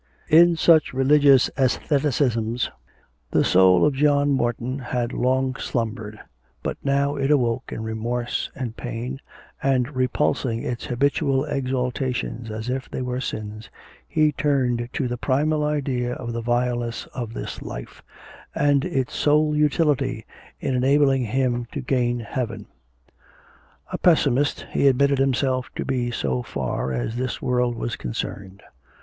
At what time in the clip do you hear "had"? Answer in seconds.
4.79-5.13